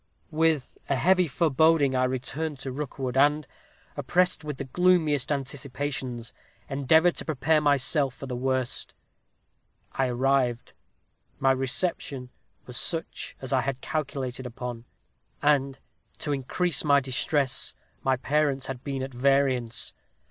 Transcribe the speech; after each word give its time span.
"With 0.31 0.79
a 0.89 0.95
heavy 0.95 1.27
foreboding 1.27 1.93
I 1.93 2.05
returned 2.05 2.57
to 2.61 2.71
Rookwood, 2.71 3.15
and, 3.15 3.45
oppressed 3.95 4.43
with 4.43 4.57
the 4.57 4.63
gloomiest 4.63 5.31
anticipations, 5.31 6.33
endeavored 6.67 7.15
to 7.17 7.25
prepare 7.25 7.61
myself 7.61 8.15
for 8.15 8.25
the 8.25 8.35
worst. 8.35 8.95
I 9.91 10.07
arrived. 10.07 10.73
My 11.37 11.51
reception 11.51 12.31
was 12.65 12.77
such 12.77 13.35
as 13.41 13.53
I 13.53 13.61
had 13.61 13.79
calculated 13.81 14.47
upon; 14.47 14.85
and, 15.39 15.77
to 16.17 16.31
increase 16.33 16.83
my 16.83 16.99
distress, 16.99 17.75
my 18.01 18.17
parents 18.17 18.65
had 18.65 18.83
been 18.83 19.03
at 19.03 19.13
variance. 19.13 19.93